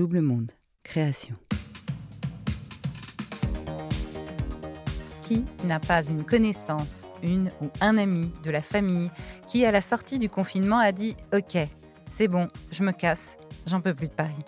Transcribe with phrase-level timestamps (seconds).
[0.00, 0.52] Double Monde,
[0.82, 1.34] création.
[5.20, 9.10] Qui n'a pas une connaissance, une ou un ami de la famille
[9.46, 11.58] qui, à la sortie du confinement, a dit Ok,
[12.06, 13.36] c'est bon, je me casse,
[13.66, 14.42] j'en peux plus de Paris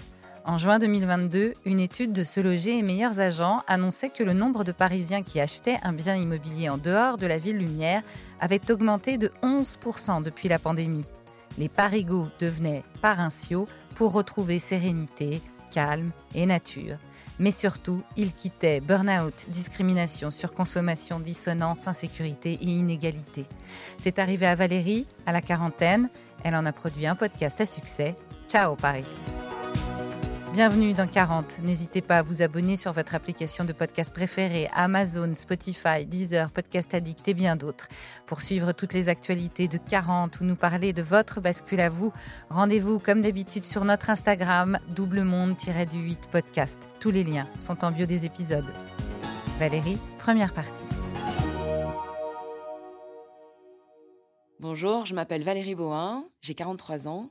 [0.45, 4.65] en juin 2022, une étude de Se Loger et Meilleurs Agents annonçait que le nombre
[4.65, 8.03] de Parisiens qui achetaient un bien immobilier en dehors de la ville lumière
[8.41, 11.05] avait augmenté de 11% depuis la pandémie.
[11.59, 16.97] Les parigots devenaient paroinciaux pour retrouver sérénité, calme et nature.
[17.39, 23.47] Mais surtout, ils quittaient burn-out, discrimination, surconsommation, dissonance, insécurité et inégalité.
[23.99, 26.11] C'est arrivé à Valérie, à la quarantaine.
[26.45, 28.17] Elle en a produit un podcast à succès.
[28.49, 29.05] Ciao Paris
[30.53, 31.61] Bienvenue dans 40.
[31.63, 36.93] N'hésitez pas à vous abonner sur votre application de podcast préférée, Amazon, Spotify, Deezer, Podcast
[36.93, 37.89] Addict et bien d'autres.
[38.27, 42.13] Pour suivre toutes les actualités de 40 ou nous parler de votre bascule à vous,
[42.51, 46.87] rendez-vous comme d'habitude sur notre Instagram, doublemonde-du8 podcast.
[47.01, 48.75] Tous les liens sont en bio des épisodes.
[49.59, 50.87] Valérie, première partie.
[54.61, 57.31] Bonjour, je m'appelle Valérie Bohin, j'ai 43 ans.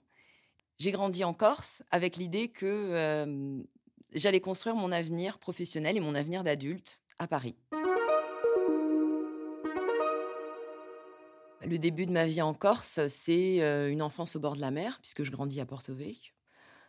[0.81, 3.63] J'ai grandi en Corse avec l'idée que
[4.13, 7.55] j'allais construire mon avenir professionnel et mon avenir d'adulte à Paris.
[11.63, 13.59] Le début de ma vie en Corse, c'est
[13.91, 16.33] une enfance au bord de la mer, puisque je grandis à Porto Vecchio.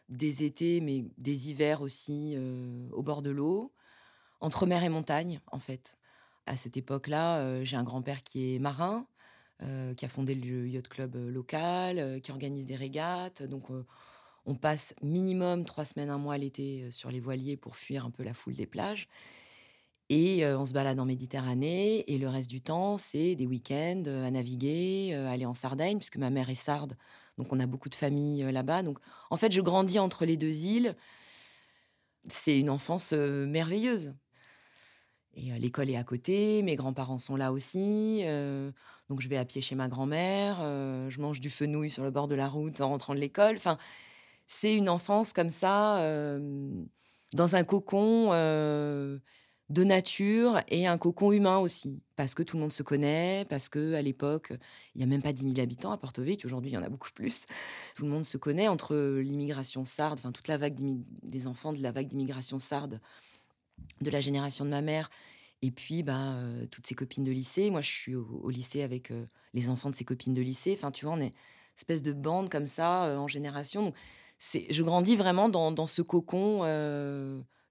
[0.08, 2.38] Des étés, mais des hivers aussi
[2.92, 3.74] au bord de l'eau,
[4.40, 5.98] entre mer et montagne, en fait.
[6.46, 9.06] À cette époque-là, j'ai un grand-père qui est marin,
[9.62, 13.42] euh, qui a fondé le yacht club euh, local, euh, qui organise des régates.
[13.42, 13.68] Donc,
[14.44, 18.24] on passe minimum trois semaines, un mois l'été sur les voiliers pour fuir un peu
[18.24, 19.08] la foule des plages.
[20.08, 22.05] Et on se balade en Méditerranée.
[22.12, 26.28] Et le reste du temps, c'est des week-ends à naviguer, aller en Sardaigne, puisque ma
[26.28, 26.96] mère est sarde.
[27.38, 28.83] Donc, on a beaucoup de familles là-bas.
[28.83, 28.98] Donc,
[29.30, 30.96] en fait, je grandis entre les deux îles.
[32.28, 34.14] C'est une enfance merveilleuse.
[35.34, 38.22] Et l'école est à côté, mes grands-parents sont là aussi.
[39.08, 40.58] donc je vais à pied chez ma grand-mère,
[41.08, 43.56] je mange du fenouil sur le bord de la route en rentrant de l'école.
[43.56, 43.79] Enfin,
[44.46, 45.98] c'est une enfance comme ça,
[47.34, 48.30] dans un cocon
[49.70, 52.02] de nature et un cocon humain aussi.
[52.17, 54.52] Parce que tout le monde se connaît, parce que à l'époque,
[54.95, 56.46] il n'y a même pas 10 000 habitants à Porto Vecchio.
[56.46, 57.46] Aujourd'hui, il y en a beaucoup plus.
[57.96, 61.80] Tout le monde se connaît entre l'immigration sarde, enfin toute la vague des enfants de
[61.80, 63.01] la vague d'immigration sarde
[64.02, 65.08] de la génération de ma mère.
[65.62, 66.34] Et puis, bah,
[66.70, 67.70] toutes ses copines de lycée.
[67.70, 69.12] Moi, je suis au, lycée avec
[69.55, 70.74] les enfants de ses copines de lycée.
[70.74, 71.33] Enfin, tu vois, on est une
[71.77, 73.92] espèce de bande comme ça, en génération.
[74.39, 76.64] c'est, je grandis vraiment dans, ce cocon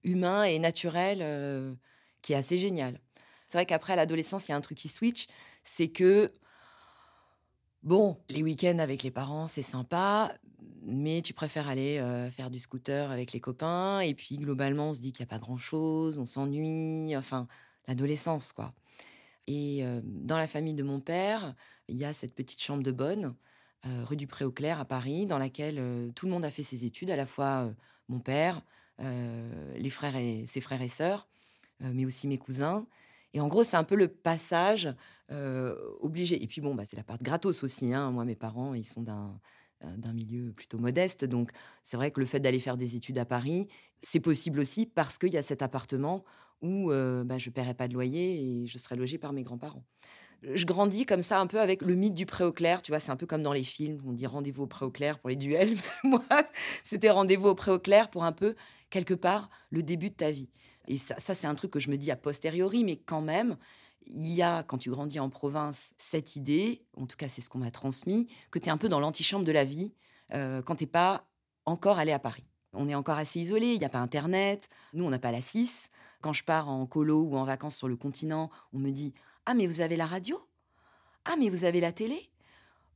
[0.04, 1.76] humain et naturel
[2.22, 2.98] qui est assez génial.
[3.46, 5.26] C'est vrai qu'après, l'adolescence, il y a un truc qui switch.
[5.62, 6.30] C'est que,
[7.82, 10.34] bon, les week-ends avec les parents, c'est sympa
[10.84, 12.00] mais tu préfères aller
[12.32, 14.00] faire du scooter avec les copains.
[14.00, 17.16] Et puis, globalement, on se dit qu'il n'y a pas grand-chose, on s'ennuie.
[17.16, 17.46] Enfin,
[17.88, 18.72] l'adolescence, quoi.
[19.48, 21.54] Et dans la famille de mon père,
[21.88, 23.34] il y a cette petite chambre de bonne,
[23.84, 27.16] rue du Pré-au-Clair à Paris, dans laquelle tout le monde a fait ses études, à
[27.16, 27.68] la fois
[28.08, 28.62] mon père,
[29.00, 31.28] les frères et ses frères et sœurs,
[31.80, 32.86] mais aussi mes cousins.
[33.34, 34.94] Et en gros, c'est un peu le passage
[36.00, 36.40] obligé.
[36.40, 37.92] Et puis bon, bah, c'est la part gratos aussi.
[37.92, 38.12] Hein.
[38.12, 39.40] Moi, mes parents, ils sont d'un
[39.84, 41.24] euh, d'un milieu plutôt modeste.
[41.24, 41.50] Donc,
[41.82, 43.68] c'est vrai que le fait d'aller faire des études à Paris,
[44.00, 46.24] c'est possible aussi parce qu'il y a cet appartement
[46.62, 49.84] où bah, je ne paierai pas de loyer et je serai logée par mes grands-parents.
[50.42, 52.82] Je grandis comme ça un peu avec le mythe du pré au clair.
[52.82, 54.00] Tu vois, c'est un peu comme dans les films.
[54.04, 55.76] On dit rendez-vous au pré au clair pour les duels.
[56.04, 56.24] Moi,
[56.82, 58.56] c'était rendez-vous au pré au clair pour un peu,
[58.90, 60.48] quelque part, le début de ta vie.
[60.88, 63.56] Et ça, c'est un truc que je me dis a posteriori, mais quand même,
[64.06, 67.48] il y a, quand tu grandis en province, cette idée, en tout cas c'est ce
[67.48, 69.94] qu'on m'a transmis, que tu es un peu dans l'antichambre de la vie
[70.32, 71.28] quand tu n'es pas
[71.66, 72.44] encore allé à Paris.
[72.72, 75.40] On est encore assez isolé, il n'y a pas Internet, nous on n'a pas la
[75.40, 75.90] 6.
[76.22, 79.12] Quand je pars en colo ou en vacances sur le continent, on me dit
[79.44, 80.40] Ah mais vous avez la radio
[81.26, 82.18] Ah mais vous avez la télé?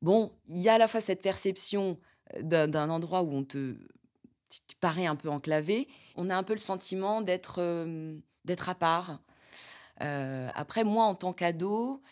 [0.00, 1.98] Bon, il y a à la fois cette perception
[2.36, 3.76] euh, d'un endroit où on te,
[4.48, 8.74] tu, parais un peu enclavé, on a un peu le sentiment d'être euh, d'être à
[8.74, 9.20] part,
[10.02, 12.02] euh, après, moi, en tant qu'ado,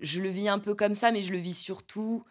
[0.00, 2.22] je le vis un peu comme ça, mais je le vis surtout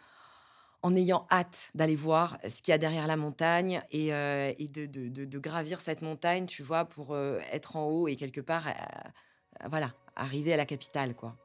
[0.83, 5.39] en ayant hâte d'aller voir ce qu'il y a derrière la montagne et, euh, de,
[5.39, 8.67] gravir cette montagne, tu vois, pour euh, être en haut et quelque part,
[9.69, 11.35] voilà, arriver à la capitale, quoi.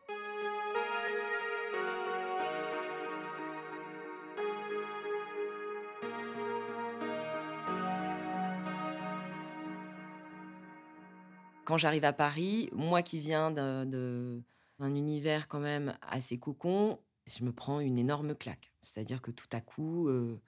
[11.72, 14.42] quand j'arrive à Paris, moi qui viens d'un
[14.80, 18.72] univers quand même assez cocon, je me prends une énorme claque.
[18.80, 20.40] C'est-à-dire que tout à coup, euh,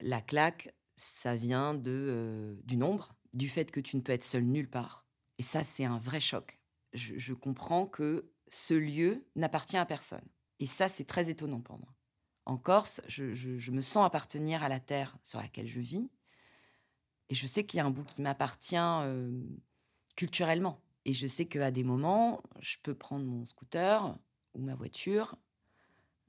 [0.00, 4.44] la claque, ça vient de, du nombre, du fait que tu ne peux être seul
[4.44, 5.06] nulle part.
[5.38, 6.58] Et ça, c'est un vrai choc.
[6.94, 10.24] Je, comprends que ce lieu n'appartient à personne.
[10.60, 11.94] Et ça, c'est très étonnant pour moi.
[12.46, 16.10] En Corse, je, me sens appartenir à la terre sur laquelle je vis.
[17.28, 18.76] Et je sais qu'il y a un bout qui m'appartient
[20.16, 20.80] culturellement.
[21.04, 24.16] Et je sais qu'à des moments, je peux prendre mon scooter
[24.54, 25.36] ou ma voiture,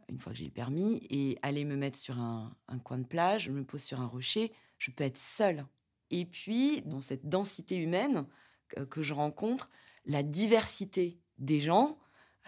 [0.10, 3.50] une fois que j'ai le permis, et aller me mettre sur un, coin de plage,
[3.50, 5.66] me pose sur un rocher, je peux être seule.
[6.12, 8.26] Et puis, dans cette densité humaine
[8.90, 9.70] que, je rencontre,
[10.06, 12.00] la diversité des gens,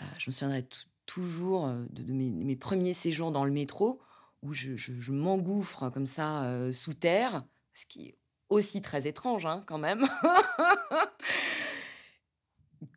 [0.01, 0.67] euh, je me souviendrai
[1.05, 4.01] toujours euh, de, mes, premiers séjours dans le métro,
[4.41, 8.17] où je, m'engouffre comme ça euh, sous terre, ce qui est
[8.47, 10.01] aussi très étrange hein, quand même.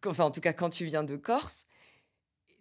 [0.07, 1.67] enfin, en tout cas, quand tu viens de Corse,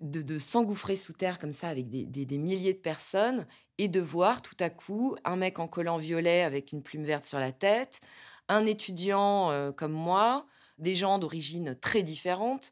[0.02, 3.46] de, s'engouffrer sous terre comme ça avec des, milliers de personnes
[3.78, 7.26] et de voir tout à coup un mec en collant violet avec une plume verte
[7.26, 8.02] sur la tête,
[8.48, 10.46] un étudiant euh, comme moi,
[10.78, 12.72] des gens d'origine très différentes.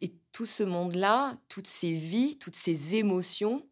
[0.00, 3.66] Et tout ce monde-là, toutes ces vies, toutes ces émotions,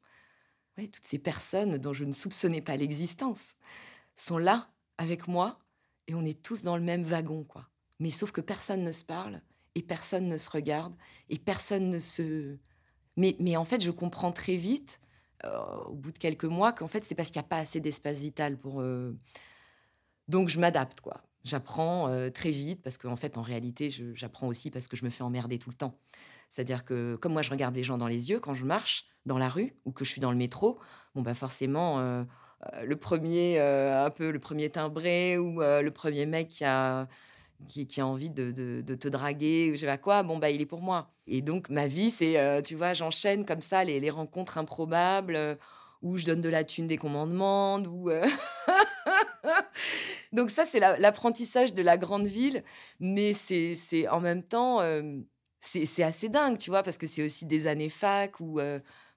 [0.76, 3.54] toutes ces personnes dont je ne soupçonnais pas l'existence,
[4.14, 5.58] sont là avec moi
[6.06, 7.68] et on est tous dans le même wagon, quoi.
[8.00, 9.40] Mais sauf que personne ne se parle
[9.74, 10.94] et personne ne se regarde
[11.28, 12.58] et personne ne se
[13.18, 15.00] mais, en fait, je comprends très vite,
[15.44, 15.50] euh,
[15.86, 18.18] au bout de quelques mois, qu'en fait, c'est parce qu'il n'y a pas assez d'espace
[18.18, 18.80] vital pour.
[18.80, 19.16] Euh,
[20.28, 21.22] donc, je m'adapte, quoi.
[21.44, 25.10] J'apprends euh, très vite parce qu'en fait, en réalité, j'apprends aussi parce que je me
[25.10, 25.98] fais emmerder tout le temps.
[26.50, 29.38] C'est-à-dire que, comme moi, je regarde les gens dans les yeux quand je marche dans
[29.38, 30.78] la rue ou que je suis dans le métro,
[31.14, 32.24] bon, bah forcément,
[32.82, 37.08] le premier, un peu le premier timbré ou le premier mec qui a
[37.66, 40.66] qui, a envie de, te draguer ou je sais pas quoi, bon, bah, il est
[40.66, 41.10] pour moi.
[41.26, 45.54] Et donc, ma vie, c'est, euh, tu vois, j'enchaîne comme ça les, rencontres improbables euh,
[46.02, 47.86] où je donne de la thune dès qu'on m'en demande.
[47.86, 48.24] Ou, euh,
[50.32, 52.62] donc, ça, c'est l'apprentissage de la grande ville,
[53.00, 54.80] mais c'est en même temps,
[55.60, 58.60] c'est assez dingue, tu vois, parce que c'est aussi des années fac où,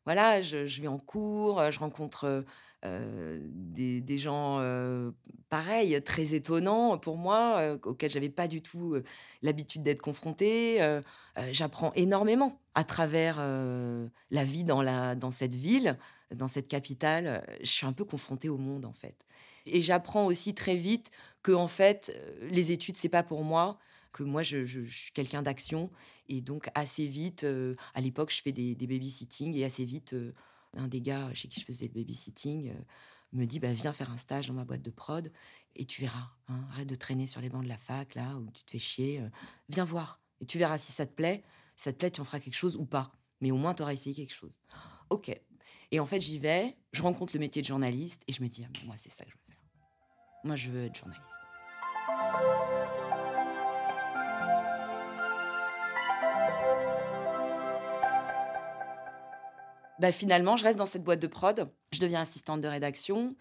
[0.05, 2.41] voilà, je, je, vais en cours, je rencontre euh,
[2.83, 5.11] des, des, gens euh,
[5.49, 8.95] pareils, très étonnants pour moi, euh, auxquels j'avais pas du tout
[9.41, 10.79] l'habitude d'être confrontée.
[11.51, 15.97] J'apprends énormément à travers la vie dans, la, dans cette ville,
[16.33, 17.45] dans cette capitale.
[17.61, 19.15] Je suis un peu confrontée au monde en fait.
[19.67, 21.11] Et j'apprends aussi très vite
[21.43, 23.77] que en fait, les études c'est pas pour moi
[24.11, 25.89] que moi je, je, suis quelqu'un d'action
[26.27, 27.45] et donc assez vite
[27.93, 30.15] à l'époque je fais des, des babysitting et assez vite
[30.77, 32.81] un des gars chez qui je faisais le babysitting euh,
[33.33, 35.31] me dit bah, Viens faire un stage dans ma boîte de prod
[35.75, 36.29] et tu verras.
[36.47, 38.79] Hein, arrête de traîner sur les bancs de la fac, là, où tu te fais
[38.79, 39.19] chier.
[39.19, 39.29] Euh,
[39.69, 40.21] viens voir.
[40.39, 41.43] Et tu verras si ça te plaît.
[41.75, 43.11] Si ça te plaît, tu en feras quelque chose ou pas.
[43.39, 44.59] Mais au moins, tu auras essayé quelque chose.
[45.09, 45.35] Ok.
[45.91, 48.65] Et en fait, j'y vais, je rencontre le métier de journaliste et je me dis
[48.65, 49.63] ah, Moi, c'est ça que je veux faire.
[50.43, 53.00] Moi, je veux être journaliste.
[60.01, 61.69] Bah, finalement, je reste dans cette boîte de prod.
[61.91, 63.35] Je deviens assistante de rédaction.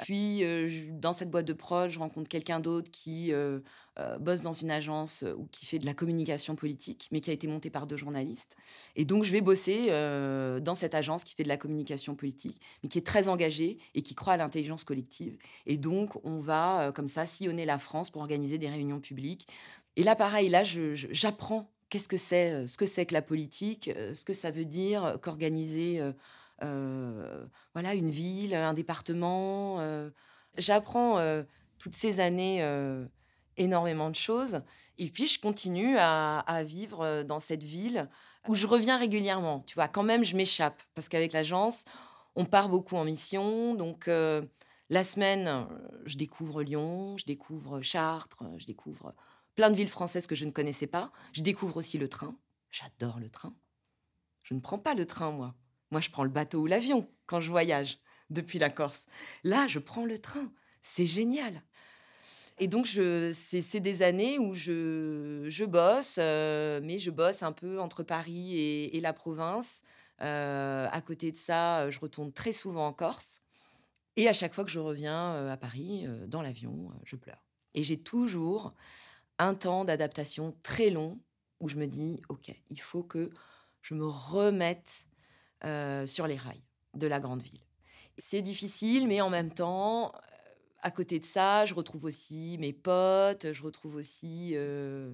[0.00, 3.60] Puis, euh, dans cette boîte de prod, je rencontre quelqu'un d'autre qui euh,
[3.98, 7.32] euh, bosse dans une agence ou qui fait de la communication politique, mais qui a
[7.32, 8.54] été montée par deux journalistes.
[8.96, 9.86] Et donc, je vais bosser
[10.60, 14.02] dans cette agence qui fait de la communication politique, mais qui est très engagée et
[14.02, 15.38] qui croit à l'intelligence collective.
[15.64, 19.46] Et donc, on va, comme ça, sillonner la France pour organiser des réunions publiques.
[19.96, 24.24] Et là, pareil, là, j'apprends qu'est-ce que c'est, ce que c'est que la politique, ce
[24.24, 26.00] que ça veut dire qu'organiser
[26.60, 29.78] voilà, une ville, un département.
[30.56, 31.44] J'apprends
[31.78, 32.64] toutes ces années
[33.56, 34.62] énormément de choses.
[34.98, 38.08] Et puis, je continue à, vivre dans cette ville
[38.48, 39.60] où je reviens régulièrement.
[39.66, 41.84] Tu vois, quand même, je m'échappe parce qu'avec l'agence,
[42.36, 43.74] on part beaucoup en mission.
[43.74, 44.08] Donc,
[44.90, 45.66] la semaine,
[46.04, 49.14] je découvre Lyon, je découvre Chartres, je découvre
[49.54, 51.12] plein de villes françaises que je ne connaissais pas.
[51.32, 52.36] Je découvre aussi le train.
[52.70, 53.54] J'adore le train.
[54.42, 55.54] Je ne prends pas le train, moi.
[55.90, 57.98] Moi, je prends le bateau ou l'avion quand je voyage
[58.30, 59.06] depuis la Corse.
[59.44, 60.52] Là, je prends le train.
[60.82, 61.62] C'est génial.
[62.58, 67.80] Et donc, c'est des années où je, je bosse, euh, mais je bosse un peu
[67.80, 69.82] entre Paris et, la province.
[70.20, 73.40] Euh, à côté de ça, je retourne très souvent en Corse.
[74.16, 77.42] Et à chaque fois que je reviens euh, à Paris, dans l'avion, je pleure.
[77.74, 78.72] Et j'ai toujours
[79.44, 81.20] un temps d'adaptation très long
[81.60, 83.30] où je me dis, OK, il faut que
[83.82, 85.06] je me remette
[85.64, 86.62] euh, sur les rails
[86.94, 87.60] de la grande ville.
[88.18, 90.18] C'est difficile, mais en même temps, euh,
[90.82, 95.12] à côté de ça, je retrouve aussi mes potes, je retrouve aussi euh,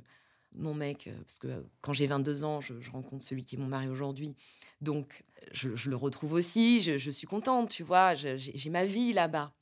[0.52, 3.88] mon mec, parce que quand j'ai 22 ans, je, rencontre celui qui est mon mari
[3.88, 4.34] aujourd'hui.
[4.80, 9.52] Donc, je, le retrouve aussi, je, suis contente, tu vois, j'ai ma vie là-bas.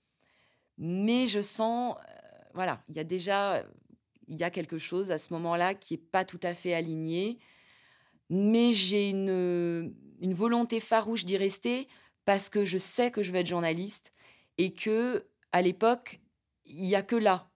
[0.79, 1.97] Mais je sens,
[2.55, 3.65] voilà, il y a déjà
[4.29, 7.39] il y a quelque chose à ce moment-là qui n'est pas tout à fait aligné.
[8.31, 11.89] Mais j'ai une, volonté farouche d'y rester
[12.25, 14.13] parce que je sais que je vais être journaliste
[14.59, 16.21] et que à l'époque,
[16.67, 17.51] il y a que là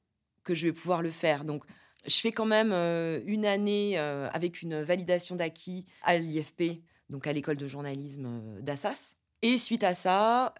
[0.44, 1.44] que je vais pouvoir le faire.
[1.44, 1.64] Donc,
[2.06, 7.26] je fais quand même euh, une année euh, avec une validation d'acquis à l'IFP, donc
[7.26, 9.14] à l'école de journalisme euh, d'Assas.
[9.44, 10.54] Et suite à ça,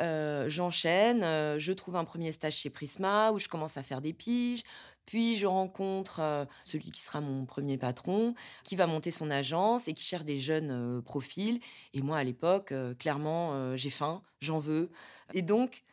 [0.48, 1.22] j'enchaîne,
[1.58, 4.64] je trouve un premier stage chez Prisma où je commence à faire des piges,
[5.06, 8.34] puis je rencontre celui qui sera mon premier patron,
[8.64, 11.60] qui va monter son agence et qui cherche des jeunes profils.
[11.94, 14.90] Et moi, à l'époque, clairement, j'ai faim, j'en veux.
[15.32, 15.84] Et donc,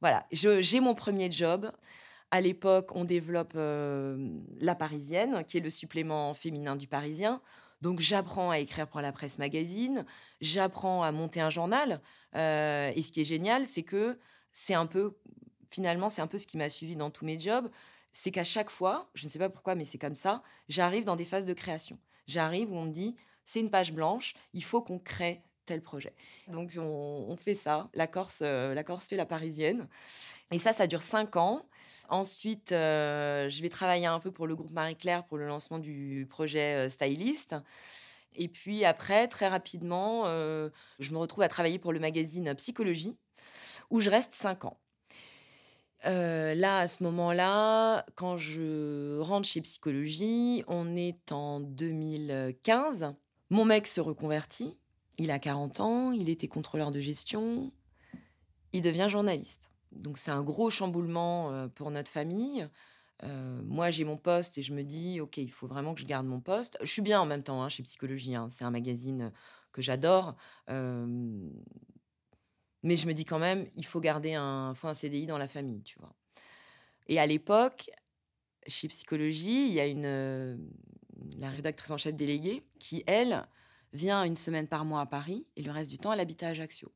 [0.00, 1.70] voilà, j'ai mon premier job.
[2.30, 7.42] À l'époque, on développe La Parisienne, qui est le supplément féminin du Parisien.
[7.80, 10.04] Donc j'apprends à écrire pour la presse magazine,
[10.40, 12.00] j'apprends à monter un journal.
[12.34, 14.18] et ce qui est génial, c'est que
[14.52, 15.16] c'est un peu,
[15.70, 17.70] finalement, c'est un peu ce qui m'a suivi dans tous mes jobs,
[18.12, 21.16] c'est qu'à chaque fois, je ne sais pas pourquoi, mais c'est comme ça, j'arrive dans
[21.16, 21.98] des phases de création.
[22.26, 26.14] J'arrive où on me dit, c'est une page blanche, il faut qu'on crée tel projet.
[26.48, 29.88] Donc on, fait ça, la Corse, la Corse fait la Parisienne.
[30.50, 31.66] Et ça, ça dure cinq ans.
[32.08, 36.26] Ensuite, euh, je vais travailler un peu pour le groupe Marie-Claire pour le lancement du
[36.28, 37.54] projet euh, Stylist.
[38.34, 43.18] Et puis après, très rapidement, euh, je me retrouve à travailler pour le magazine Psychologie,
[43.90, 44.78] où je reste cinq ans.
[46.04, 53.14] là, à ce moment-là, quand je rentre chez Psychologie, on est en 2015.
[53.50, 54.78] Mon mec se reconvertit.
[55.18, 57.72] Il a 40 ans, il était contrôleur de gestion.
[58.72, 59.70] Il devient journaliste.
[59.92, 62.68] Donc c'est un gros chamboulement pour notre famille.
[63.22, 66.26] moi, j'ai mon poste et je me dis, OK, il faut vraiment que je garde
[66.26, 66.78] mon poste.
[66.80, 68.34] Je suis bien en même temps hein, chez Psychologie.
[68.34, 68.48] Hein.
[68.50, 69.32] c'est un magazine
[69.72, 70.36] que j'adore.
[70.68, 70.76] mais
[72.96, 75.82] je me dis quand même, il faut garder un, faut un CDI dans la famille,
[75.82, 76.14] tu vois.
[77.08, 77.90] Et à l'époque,
[78.66, 80.70] chez Psychologie, il y a une,
[81.38, 83.46] la rédactrice en chef déléguée qui, elle,
[83.92, 86.48] vient une semaine par mois à Paris et le reste du temps, elle habite à
[86.48, 86.92] Ajaccio.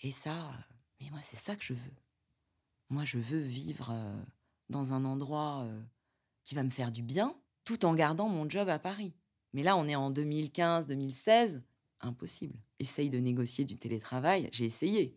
[0.00, 0.52] Et ça,
[1.02, 1.92] mais moi, c'est ça que je veux.
[2.88, 4.22] Moi, je veux vivre euh,
[4.68, 5.82] dans un endroit euh,
[6.44, 9.12] qui va me faire du bien, tout en gardant mon job à Paris.
[9.52, 11.60] Mais là, on est en 2015-2016,
[12.00, 12.56] impossible.
[12.78, 15.16] Essaye de négocier du télétravail, j'ai essayé.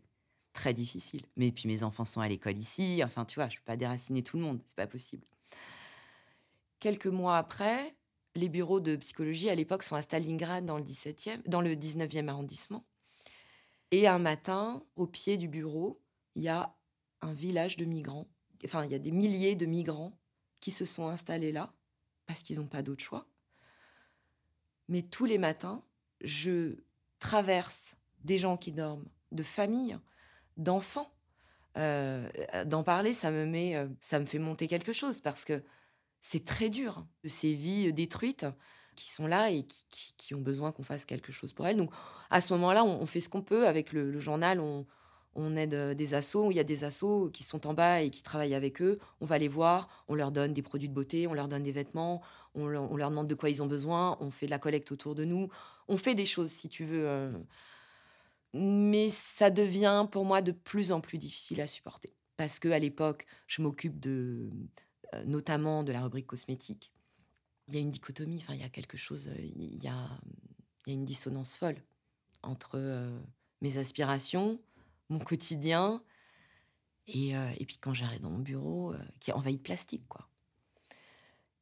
[0.54, 1.22] Très difficile.
[1.36, 3.78] Mais puis mes enfants sont à l'école ici, enfin, tu vois, je ne peux pas
[3.78, 5.26] déraciner tout le monde, c'est pas possible.
[6.80, 7.96] Quelques mois après,
[8.36, 12.28] les bureaux de psychologie à l'époque sont à Stalingrad dans le 17e, dans le 19e
[12.28, 12.86] arrondissement.
[13.96, 16.02] Et un matin, au pied du bureau,
[16.36, 16.76] il y a
[17.22, 18.28] un village de migrants.
[18.66, 20.20] Enfin, il y a des milliers de migrants
[20.60, 21.74] qui se sont installés là
[22.26, 23.26] parce qu'ils n'ont pas d'autre choix.
[24.90, 25.82] Mais tous les matins,
[26.20, 26.76] je
[27.20, 29.98] traverse des gens qui dorment, de familles,
[30.58, 31.16] d'enfants.
[31.78, 32.30] Euh,
[32.66, 35.64] d'en parler, ça me euh, ça me fait monter quelque chose parce que
[36.22, 37.08] c'est très dur.
[37.24, 38.46] Ces vies détruites,
[38.96, 39.66] qui sont là et
[40.18, 41.78] qui, ont besoin qu'on fasse quelque chose pour elles.
[41.78, 41.92] Donc,
[42.30, 44.60] à ce moment-là, on, fait ce qu'on peut avec le, journal.
[44.60, 44.86] On,
[45.56, 46.52] aide euh, des assos.
[46.52, 49.00] Il y a des assos qui sont en bas et qui travaillent avec eux.
[49.22, 49.90] On va les voir.
[50.08, 51.28] On leur donne des produits de beauté.
[51.28, 52.22] On leur donne des vêtements.
[52.56, 54.18] On, leur demande de quoi ils ont besoin.
[54.22, 55.50] On fait de la collecte autour de nous.
[55.88, 57.08] On fait des choses, si tu veux.
[57.08, 57.32] Euh.
[58.54, 62.16] Mais ça devient pour moi de plus en plus difficile à supporter.
[62.38, 64.50] Parce que à l'époque, je m'occupe de,
[65.14, 66.92] euh, notamment de la rubrique cosmétique
[67.68, 70.10] il y a une dichotomie, enfin, il y a quelque chose, euh, il y a,
[70.88, 71.82] une dissonance folle
[72.44, 73.20] entre euh,
[73.62, 74.60] mes aspirations,
[75.10, 76.04] mon quotidien,
[77.08, 80.28] et, euh, et puis quand j'arrive dans mon bureau, qui est envahi de plastique, quoi.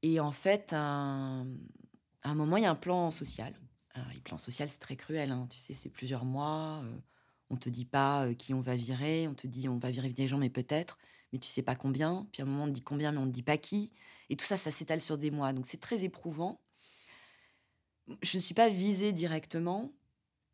[0.01, 3.53] Et en fait, à un moment, il y a un plan social.
[3.95, 6.83] Le plan social, c'est très cruel, hein, tu sais, c'est plusieurs mois.
[7.49, 10.27] on te dit pas qui on va virer, on te dit on va virer des
[10.27, 10.97] gens, mais peut-être
[11.33, 12.27] mais tu sais pas combien.
[12.31, 13.91] Puis à un moment, on te dit combien, mais on ne dit pas qui.
[14.29, 15.53] Et tout ça, ça s'étale sur des mois.
[15.53, 16.61] Donc c'est très éprouvant.
[18.21, 19.93] Je ne suis pas visée directement,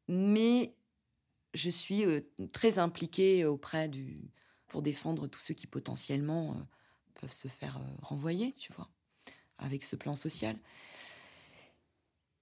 [0.07, 0.75] mais
[1.53, 2.21] je suis euh,
[2.51, 4.31] très impliquée auprès du.
[4.67, 6.63] pour défendre tous ceux qui potentiellement euh,
[7.15, 8.89] peuvent se faire euh, renvoyer, tu vois,
[9.57, 10.57] avec ce plan social.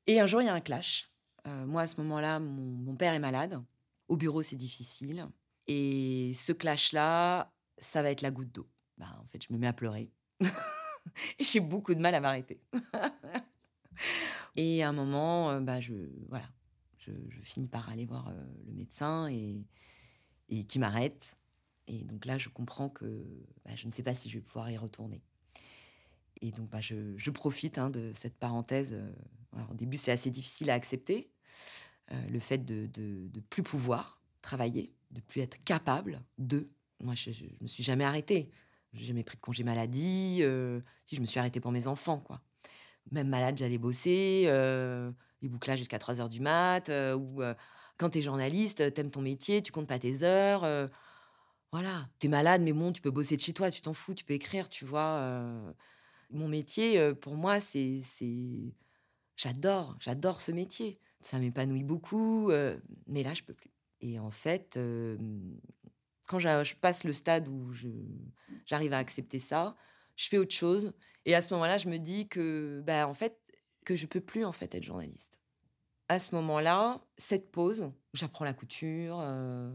[0.08, 1.12] Et un jour, il y a un clash.
[1.46, 3.62] moi, à ce moment-là, mon, père est malade.
[4.08, 5.28] Au bureau, c'est difficile.
[5.68, 8.70] Et ce clash-là, ça va être la goutte d'eau.
[8.98, 10.10] Bah, en fait, je me mets à pleurer.
[11.40, 12.60] j'ai beaucoup de mal à m'arrêter.
[14.56, 15.94] et à un moment, euh, bah, je,
[16.30, 16.46] voilà,
[16.98, 17.12] je,
[17.44, 19.66] finis par aller voir euh, le médecin et,
[20.68, 21.38] qui m'arrête.
[21.88, 23.26] Et donc là, je comprends que
[23.66, 25.22] bah, je ne sais pas si je vais pouvoir y retourner.
[26.42, 28.94] Et donc, bah, je, profite hein, de cette parenthèse.
[28.94, 29.12] Euh,
[29.54, 31.32] alors, au début, c'est assez difficile à accepter.
[32.12, 36.70] le fait de, de plus pouvoir travailler, de plus être capable de
[37.02, 38.50] Moi, je, je, me suis jamais arrêtée.
[38.94, 40.40] J'ai jamais pris de congé maladie.
[40.42, 42.42] euh, si, je me suis arrêtée pour mes enfants, quoi.
[43.12, 47.54] Même malade, j'allais bosser, euh, les bouclages jusqu'à 3 heures du mat, euh, ou euh,
[47.98, 50.64] quand t'es journaliste, t'aimes ton métier, tu comptes pas tes heures.
[50.66, 50.88] euh,
[51.72, 54.24] voilà, t'es malade, mais bon, tu peux bosser de chez toi, tu t'en fous, tu
[54.26, 55.20] peux écrire, tu vois.
[55.22, 55.74] euh.
[56.32, 58.74] Mon métier, euh, pour moi, c'est, c'est,
[59.38, 61.00] j'adore, j'adore ce métier.
[61.22, 63.72] Ça m'épanouit beaucoup, euh, mais là, je peux plus.
[64.02, 65.18] Et en fait, euh,
[66.28, 67.74] quand je passe le stade où
[68.66, 69.76] j'arrive à accepter ça,
[70.16, 70.94] je fais autre chose.
[71.26, 73.40] Et à ce moment-là, je me dis que, bah, en fait,
[73.86, 75.40] que je peux plus en fait être journaliste.
[76.10, 79.74] À ce moment-là, cette pause, j'apprends la couture, euh,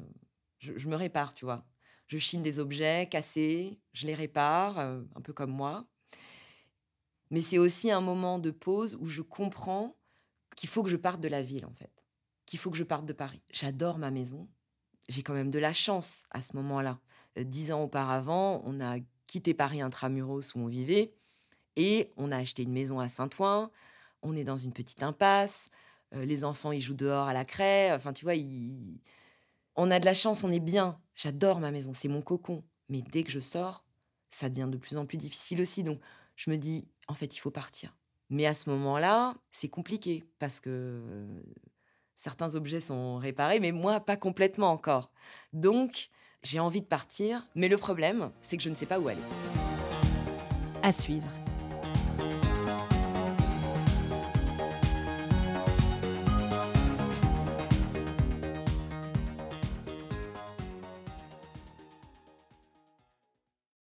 [0.58, 1.66] je, je me répare, tu vois.
[2.06, 5.86] Je chine des objets cassés, je les répare, euh, un peu comme moi.
[7.30, 9.96] Mais c'est aussi un moment de pause où je comprends
[10.56, 12.04] qu'il faut que je parte de la ville, en fait.
[12.44, 13.42] Qu'il faut que je parte de Paris.
[13.50, 14.50] J'adore ma maison.
[15.08, 16.98] J'ai quand même de la chance à ce moment-là.
[17.38, 21.14] Euh, Dix ans auparavant, on a quitté Paris intramuros où on vivait
[21.76, 23.70] et on a acheté une maison à Saint-Ouen.
[24.22, 25.70] On est dans une petite impasse.
[26.14, 27.92] Euh, les enfants, ils jouent dehors à la craie.
[27.92, 28.34] Enfin, tu vois,
[29.76, 31.00] on a de la chance, on est bien.
[31.14, 32.62] J'adore ma maison, c'est mon cocon.
[32.88, 33.84] Mais dès que je sors,
[34.30, 35.82] ça devient de plus en plus difficile aussi.
[35.82, 36.00] Donc,
[36.36, 37.96] je me dis, en fait, il faut partir.
[38.28, 41.26] Mais à ce moment-là, c'est compliqué parce que
[42.22, 45.10] certains objets sont réparés, mais moi, pas complètement encore.
[45.52, 46.08] Donc,
[46.44, 49.20] j'ai envie de partir, mais le problème, c'est que je ne sais pas où aller.
[50.82, 51.28] À suivre.